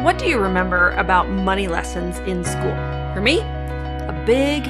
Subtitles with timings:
[0.00, 2.72] What do you remember about money lessons in school?
[3.14, 4.64] For me, a big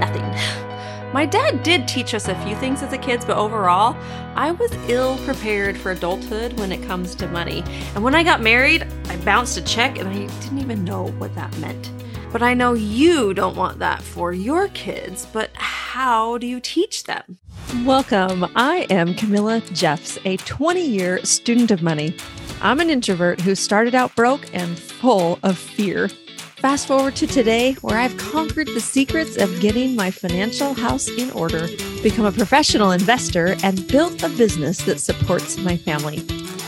[0.00, 0.24] nothing.
[1.12, 3.96] My dad did teach us a few things as a kids, but overall,
[4.34, 7.62] I was ill prepared for adulthood when it comes to money.
[7.94, 11.32] And when I got married, I bounced a check and I didn't even know what
[11.36, 11.92] that meant.
[12.32, 17.04] But I know you don't want that for your kids, but how do you teach
[17.04, 17.38] them?
[17.84, 18.50] Welcome.
[18.56, 22.16] I am Camilla Jeffs, a 20 year student of money.
[22.62, 26.08] I'm an introvert who started out broke and full of fear.
[26.56, 31.30] Fast forward to today, where I've conquered the secrets of getting my financial house in
[31.32, 31.66] order,
[32.02, 36.18] become a professional investor, and built a business that supports my family.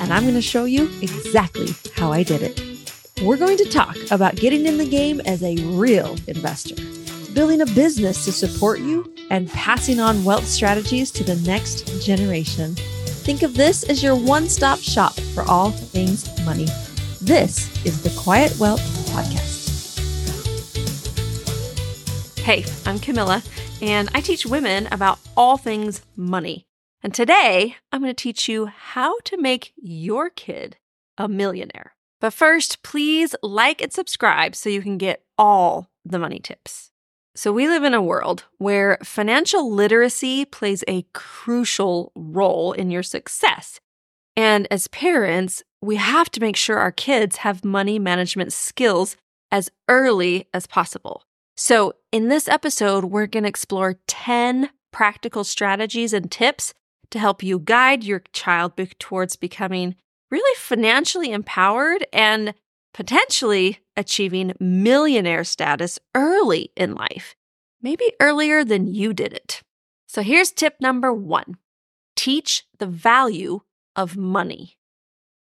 [0.00, 2.69] And I'm going to show you exactly how I did it.
[3.22, 6.74] We're going to talk about getting in the game as a real investor,
[7.34, 12.76] building a business to support you, and passing on wealth strategies to the next generation.
[12.76, 16.66] Think of this as your one stop shop for all things money.
[17.20, 19.98] This is the Quiet Wealth Podcast.
[22.38, 23.42] Hey, I'm Camilla,
[23.82, 26.64] and I teach women about all things money.
[27.02, 30.78] And today, I'm going to teach you how to make your kid
[31.18, 31.92] a millionaire.
[32.20, 36.90] But first, please like and subscribe so you can get all the money tips.
[37.34, 43.04] So, we live in a world where financial literacy plays a crucial role in your
[43.04, 43.80] success.
[44.36, 49.16] And as parents, we have to make sure our kids have money management skills
[49.50, 51.22] as early as possible.
[51.56, 56.74] So, in this episode, we're going to explore 10 practical strategies and tips
[57.10, 59.94] to help you guide your child be- towards becoming
[60.30, 62.54] really financially empowered and
[62.92, 67.36] potentially achieving millionaire status early in life,
[67.82, 69.62] maybe earlier than you did it.
[70.06, 71.56] So, here's tip number one
[72.16, 73.60] teach the value
[73.94, 74.76] of money.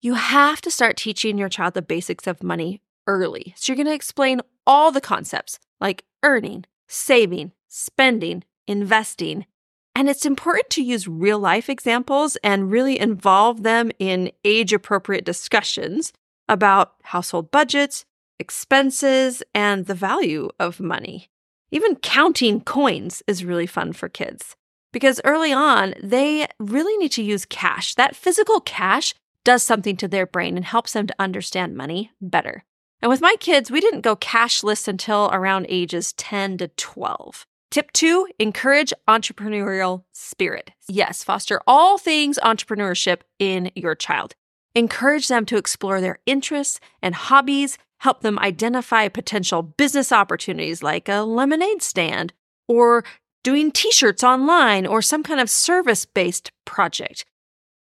[0.00, 3.54] You have to start teaching your child the basics of money early.
[3.56, 9.46] So, you're going to explain all the concepts like earning, saving, spending, investing.
[9.94, 15.24] And it's important to use real life examples and really involve them in age appropriate
[15.24, 16.12] discussions
[16.48, 18.04] about household budgets,
[18.38, 21.28] expenses, and the value of money.
[21.70, 24.56] Even counting coins is really fun for kids
[24.92, 27.94] because early on, they really need to use cash.
[27.96, 29.12] That physical cash
[29.42, 32.64] does something to their brain and helps them to understand money better.
[33.02, 37.46] And with my kids, we didn't go cashless until around ages 10 to 12.
[37.74, 40.70] Tip two, encourage entrepreneurial spirit.
[40.86, 44.36] Yes, foster all things entrepreneurship in your child.
[44.76, 51.08] Encourage them to explore their interests and hobbies, help them identify potential business opportunities like
[51.08, 52.32] a lemonade stand
[52.68, 53.02] or
[53.42, 57.24] doing t shirts online or some kind of service based project.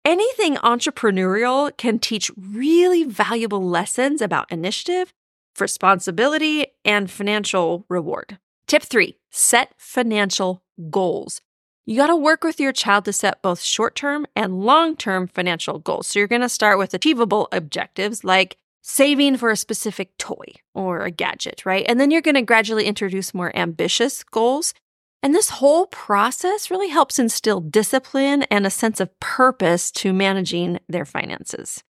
[0.05, 5.13] Anything entrepreneurial can teach really valuable lessons about initiative,
[5.59, 8.39] responsibility, and financial reward.
[8.71, 11.41] Tip three set financial goals.
[11.87, 15.27] You got to work with your child to set both short term and long term
[15.27, 16.07] financial goals.
[16.07, 21.01] So you're going to start with achievable objectives like saving for a specific toy or
[21.01, 21.85] a gadget, right?
[21.89, 24.73] And then you're going to gradually introduce more ambitious goals
[25.21, 30.79] and this whole process really helps instill discipline and a sense of purpose to managing
[30.89, 31.83] their finances.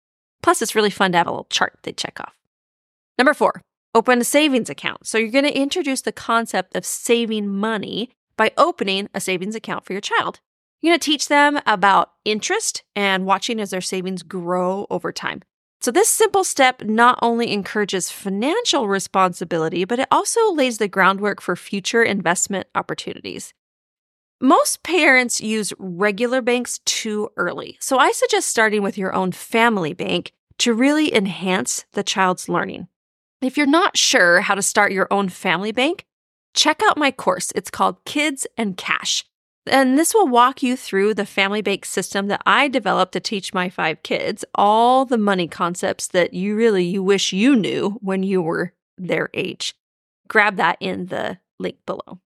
[0.42, 2.38] Plus, it's really fun to have a little chart they check off.
[3.19, 3.60] Number four,
[3.94, 5.06] open a savings account.
[5.06, 9.84] So, you're going to introduce the concept of saving money by opening a savings account
[9.84, 10.40] for your child.
[10.80, 15.42] You're going to teach them about interest and watching as their savings grow over time.
[15.82, 21.40] So, this simple step not only encourages financial responsibility, but it also lays the groundwork
[21.40, 23.54] for future investment opportunities.
[24.42, 29.94] Most parents use regular banks too early, so I suggest starting with your own family
[29.94, 32.88] bank to really enhance the child's learning.
[33.40, 36.04] If you're not sure how to start your own family bank,
[36.54, 37.52] check out my course.
[37.54, 39.24] It's called Kids and Cash.
[39.66, 43.54] And this will walk you through the family bank system that I developed to teach
[43.54, 48.22] my five kids all the money concepts that you really you wish you knew when
[48.22, 49.75] you were their age.
[50.28, 52.20] Grab that in the link below.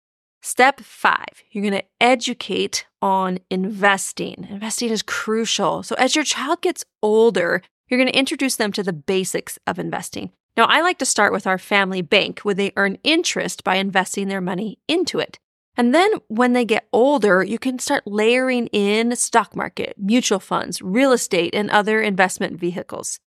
[0.43, 4.47] Step five, you're going to educate on investing.
[4.49, 5.83] Investing is crucial.
[5.83, 9.79] So, as your child gets older, you're going to introduce them to the basics of
[9.79, 10.31] investing.
[10.57, 14.29] Now, I like to start with our family bank where they earn interest by investing
[14.29, 15.39] their money into it.
[15.77, 20.83] And then when they get older, you can start layering in stock market, mutual funds,
[20.83, 23.21] real estate, and other investment vehicles.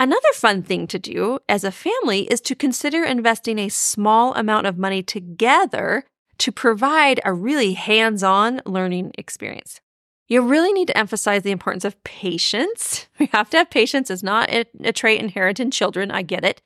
[0.00, 4.66] Another fun thing to do as a family is to consider investing a small amount
[4.66, 6.04] of money together
[6.38, 9.80] to provide a really hands on learning experience.
[10.28, 13.06] You really need to emphasize the importance of patience.
[13.18, 14.10] We have to have patience.
[14.10, 16.12] It's not a, trait inherent in children.
[16.12, 16.62] I get it.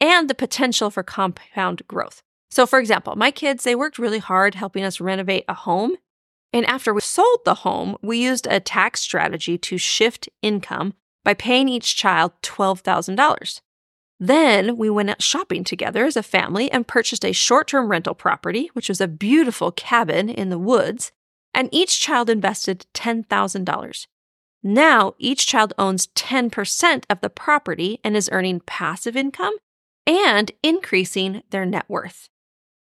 [0.00, 2.22] And the potential for compound growth.
[2.50, 5.94] So, for example, my kids, they worked really hard helping us renovate a home.
[6.52, 10.94] And after we sold the home, we used a tax strategy to shift income
[11.24, 13.60] by paying each child $12,000.
[14.18, 18.14] Then we went out shopping together as a family and purchased a short term rental
[18.14, 21.12] property, which was a beautiful cabin in the woods,
[21.54, 24.06] and each child invested $10,000.
[24.62, 29.54] Now each child owns 10% of the property and is earning passive income
[30.06, 32.28] and increasing their net worth.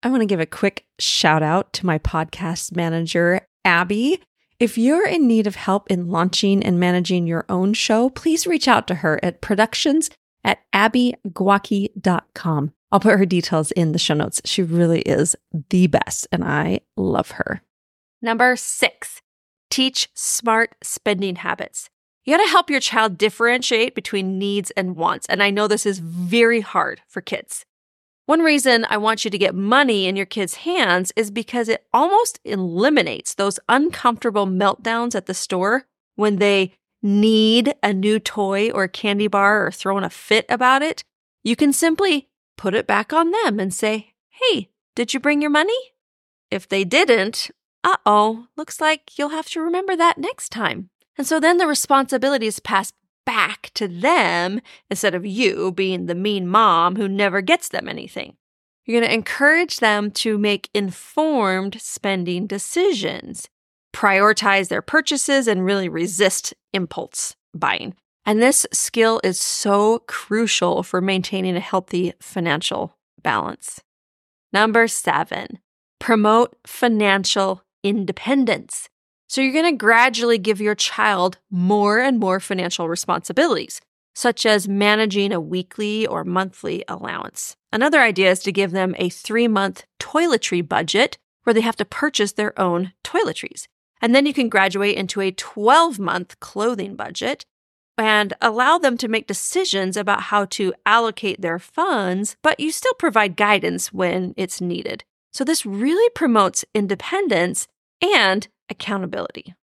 [0.02, 4.20] I want to give a quick shout out to my podcast manager, Abby.
[4.58, 8.66] If you're in need of help in launching and managing your own show, please reach
[8.66, 10.10] out to her at productions
[10.44, 12.72] at abbygwocki.com.
[12.90, 14.40] I'll put her details in the show notes.
[14.44, 15.36] She really is
[15.70, 17.62] the best, and I love her.
[18.22, 19.20] Number six,
[19.68, 21.90] teach smart spending habits.
[22.24, 25.26] You got to help your child differentiate between needs and wants.
[25.26, 27.66] And I know this is very hard for kids.
[28.26, 31.84] One reason I want you to get money in your kids' hands is because it
[31.92, 38.86] almost eliminates those uncomfortable meltdowns at the store when they need a new toy or
[38.86, 41.02] candy bar or throwing a fit about it.
[41.42, 45.50] You can simply put it back on them and say, Hey, did you bring your
[45.50, 45.76] money?
[46.52, 47.50] If they didn't,
[47.84, 50.90] uh oh, looks like you'll have to remember that next time.
[51.18, 52.94] And so then the responsibility is passed
[53.24, 58.36] back to them instead of you being the mean mom who never gets them anything.
[58.84, 63.48] You're going to encourage them to make informed spending decisions,
[63.94, 67.94] prioritize their purchases, and really resist impulse buying.
[68.24, 73.80] And this skill is so crucial for maintaining a healthy financial balance.
[74.52, 75.58] Number seven,
[75.98, 78.88] promote financial independence.
[79.28, 83.80] So you're going to gradually give your child more and more financial responsibilities,
[84.14, 87.56] such as managing a weekly or monthly allowance.
[87.72, 91.84] Another idea is to give them a three month toiletry budget where they have to
[91.84, 93.66] purchase their own toiletries.
[94.00, 97.44] And then you can graduate into a 12 month clothing budget
[97.96, 102.94] and allow them to make decisions about how to allocate their funds, but you still
[102.94, 105.04] provide guidance when it's needed.
[105.32, 107.66] So this really promotes independence
[108.02, 109.54] and accountability.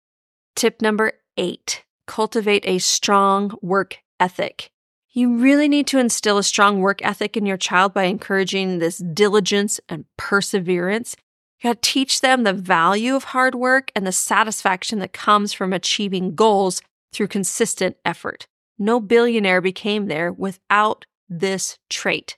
[0.55, 4.71] Tip number eight cultivate a strong work ethic.
[5.11, 8.97] You really need to instill a strong work ethic in your child by encouraging this
[8.97, 11.15] diligence and perseverance.
[11.59, 15.51] You got to teach them the value of hard work and the satisfaction that comes
[15.53, 16.81] from achieving goals
[17.11, 18.47] through consistent effort.
[18.77, 22.37] No billionaire became there without this trait.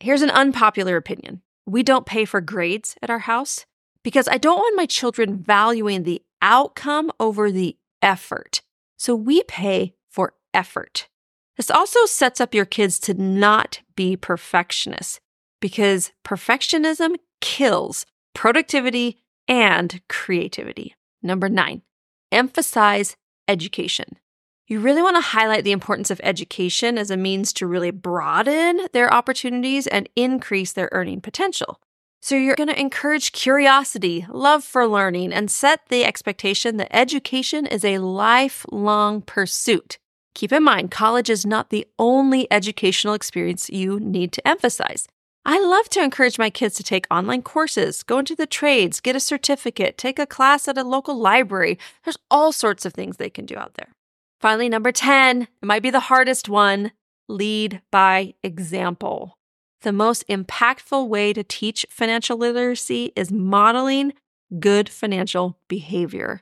[0.00, 1.42] Here's an unpopular opinion.
[1.66, 3.66] We don't pay for grades at our house
[4.04, 8.60] because I don't want my children valuing the outcome over the effort.
[8.96, 11.08] So we pay for effort.
[11.56, 15.20] This also sets up your kids to not be perfectionists
[15.60, 19.18] because perfectionism kills productivity
[19.48, 20.94] and creativity.
[21.22, 21.82] Number nine,
[22.30, 23.16] emphasize
[23.48, 24.18] education.
[24.66, 28.80] You really want to highlight the importance of education as a means to really broaden
[28.92, 31.80] their opportunities and increase their earning potential.
[32.24, 37.66] So you're going to encourage curiosity, love for learning, and set the expectation that education
[37.66, 39.98] is a lifelong pursuit.
[40.34, 45.06] Keep in mind, college is not the only educational experience you need to emphasize.
[45.44, 49.14] I love to encourage my kids to take online courses, go into the trades, get
[49.14, 51.78] a certificate, take a class at a local library.
[52.06, 53.92] There's all sorts of things they can do out there.
[54.40, 56.92] Finally, number 10, it might be the hardest one
[57.28, 59.36] lead by example.
[59.84, 64.14] The most impactful way to teach financial literacy is modeling
[64.58, 66.40] good financial behavior.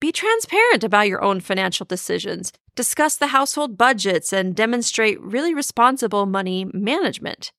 [0.00, 6.26] Be transparent about your own financial decisions, discuss the household budgets, and demonstrate really responsible
[6.26, 7.52] money management.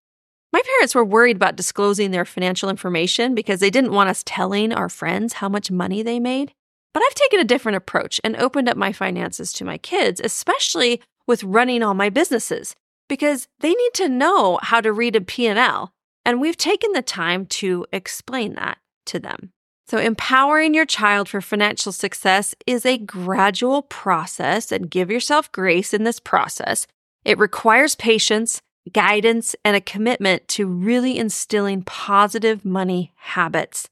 [0.51, 4.73] My parents were worried about disclosing their financial information because they didn't want us telling
[4.73, 6.51] our friends how much money they made.
[6.93, 11.01] But I've taken a different approach and opened up my finances to my kids, especially
[11.25, 12.75] with running all my businesses
[13.11, 15.91] because they need to know how to read a P&L,
[16.23, 19.51] and we've taken the time to explain that to them.
[19.85, 25.93] So, empowering your child for financial success is a gradual process, and give yourself grace
[25.93, 26.87] in this process.
[27.25, 28.61] It requires patience,
[28.93, 33.89] guidance, and a commitment to really instilling positive money habits.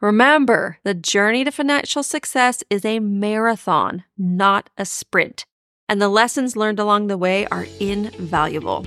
[0.00, 5.44] Remember, the journey to financial success is a marathon, not a sprint
[5.88, 8.86] and the lessons learned along the way are invaluable.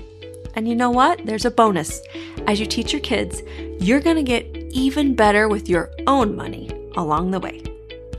[0.56, 1.26] And you know what?
[1.26, 2.02] There's a bonus.
[2.48, 3.42] As you teach your kids,
[3.80, 7.64] you're going to get even better with your own money along the way.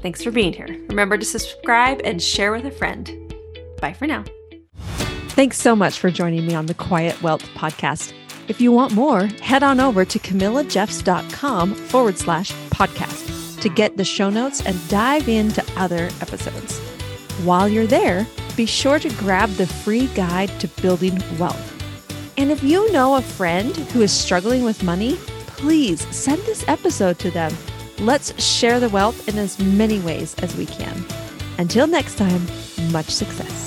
[0.02, 0.68] Thanks for being here.
[0.88, 3.34] Remember to subscribe and share with a friend.
[3.80, 4.24] Bye for now.
[5.30, 8.12] Thanks so much for joining me on the Quiet Wealth podcast.
[8.46, 14.04] If you want more, head on over to camillajeffs.com forward slash podcast to get the
[14.04, 16.78] show notes and dive into other episodes.
[17.44, 18.26] While you're there,
[18.58, 21.64] be sure to grab the free guide to building wealth.
[22.36, 25.14] And if you know a friend who is struggling with money,
[25.46, 27.52] please send this episode to them.
[28.00, 31.04] Let's share the wealth in as many ways as we can.
[31.58, 32.42] Until next time,
[32.90, 33.57] much success.